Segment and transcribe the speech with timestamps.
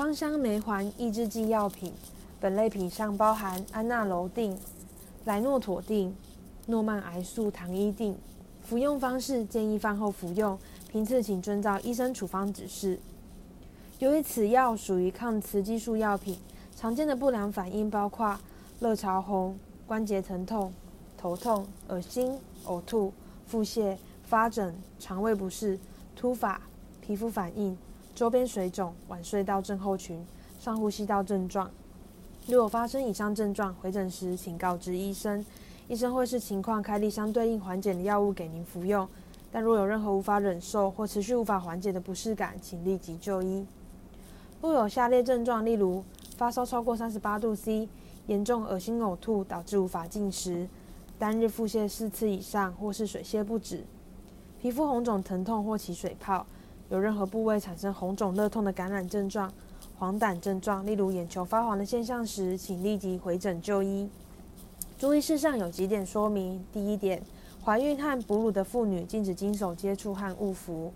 [0.00, 1.92] 芳香霉环抑制剂药品，
[2.40, 4.58] 本类品上包含安那楼定、
[5.26, 6.16] 莱诺妥定、
[6.68, 8.16] 诺曼癌素糖衣定。
[8.62, 10.58] 服用方式建议饭后服用，
[10.90, 12.98] 频次请遵照医生处方指示。
[13.98, 16.38] 由于此药属于抗雌激素药品，
[16.74, 18.40] 常见的不良反应包括
[18.78, 20.72] 热潮红、关节疼痛、
[21.18, 23.12] 头痛、恶心、呕吐、
[23.46, 25.78] 腹泻、发疹、肠胃不适、
[26.16, 26.58] 突发、
[27.02, 27.76] 皮肤反应、
[28.14, 30.24] 周边水肿、晚睡到症候群、
[30.58, 31.70] 上呼吸道症状。
[32.46, 35.44] 如果发生以上症状，回诊时请告知医生，
[35.88, 39.08] 医生会视情况开立相对应缓解的药物给您服用。
[39.52, 43.66] 但若有任何无法忍受或持续无法缓解的不适感，请立即就医。
[44.60, 46.04] 若有下列症状，例如
[46.36, 47.88] 发烧超过三十八度 C、
[48.26, 50.68] 严重恶心呕吐导致无法进食、
[51.18, 53.84] 单日腹泻四次以上或是水泻不止、
[54.60, 56.46] 皮肤红肿疼痛或起水泡、
[56.90, 59.50] 有任何部位产生红肿热痛的感染症状、
[59.96, 64.10] 黄疸症状，例如眼球发黄的现象时，请立即回诊就医。
[64.98, 67.22] 注意事项有几点说明：第一点，
[67.64, 70.92] 怀孕和哺乳的妇女禁止经手接触和误服；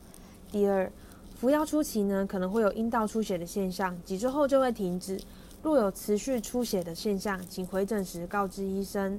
[0.50, 0.90] 第二，
[1.38, 5.20] 服药初期呢，可能会有阴道出血的现象，几周后就会停止。
[5.62, 9.18] 若有持续出血的现象，请回诊时告知医生。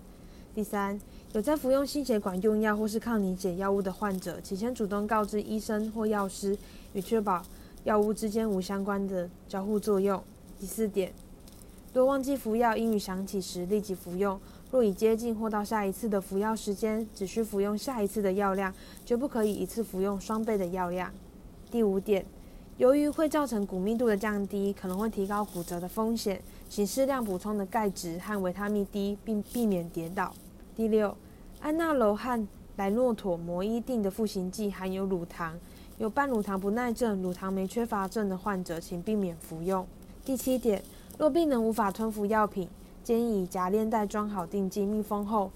[0.56, 0.98] 第三，
[1.34, 6.58] 有在服用心血管用药或是抗凝血药物的患者，请先主动告知医生或药师，
[6.94, 7.44] 以确保
[7.84, 10.24] 药物之间无相关的交互作用。
[10.58, 11.12] 第四点，
[11.94, 14.40] 若忘记服药，应于想起时立即服用。
[14.72, 18.74] 若已接近或到下一次的服药时间，只需服用下一次的药量，
[19.06, 21.12] 绝不可以一次服用双倍的药量。
[21.70, 22.26] 第五点，
[22.78, 30.34] 由于会造成骨密度的降低，可能会提高骨折的风险，请适量补充的钙质和维他命 D，并避免跌倒。
[30.76, 31.16] 第六，
[31.62, 35.58] 安那罗汉莱诺妥摩伊定的赋形剂含有乳糖，
[35.98, 39.88] 有半乳糖不耐症、乳糖酶缺乏症的患者，请避免服用。
[40.26, 40.84] 第七点，
[41.18, 42.68] 若病人无法吞服药品，
[43.04, 45.50] 建议以夹链袋装好定剂，密封后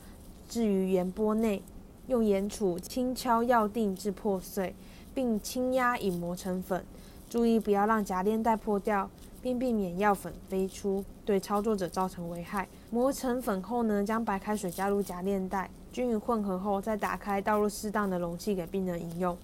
[0.47, 1.62] 置于盐钵内，
[2.08, 4.74] 用盐杵轻敲药定至破碎。
[5.12, 6.85] 并轻压以磨成粉，
[7.29, 9.09] 注意不要让夹链袋破掉，
[9.41, 12.67] 并避免药粉飞出，对操作者造成危害。
[12.89, 19.38] 磨成粉后呢，将白开水加入夹链袋，均匀混合后再打开，倒入适当的容器给病人饮用。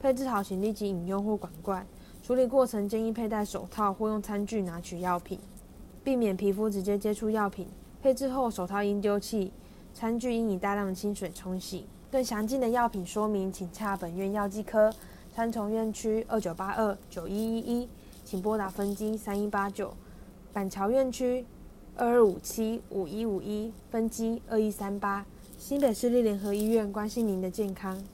[0.00, 1.86] 配置好，请立即饮用或管罐。
[2.22, 5.38] 处理过程建议佩戴手套或用餐具拿取药品，
[6.04, 7.68] 避免皮肤直接接触药品。
[8.02, 9.52] 配置后，手套应丢弃，
[9.94, 11.86] 餐具应以大量的清水冲洗。
[12.10, 14.92] 更详尽的药品说明，请洽本院药剂科，
[15.34, 17.88] 三重院区二九八二九一一一，
[18.24, 19.94] 请拨打分机三一八九；
[20.52, 21.44] 板桥院区
[21.96, 25.24] 二二五七五一五一，分机二一三八。
[25.58, 28.02] 新北市立联合医院关心您的健康。